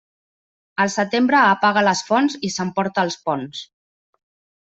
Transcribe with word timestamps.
El 0.83 0.89
setembre 0.93 1.41
apaga 1.49 1.83
les 1.87 2.01
fonts 2.09 2.39
i 2.49 2.51
s'emporta 2.55 3.05
els 3.09 3.21
ponts. 3.27 3.61